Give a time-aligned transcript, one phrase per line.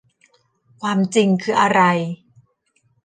[0.81, 1.81] ความจริงคืออะไร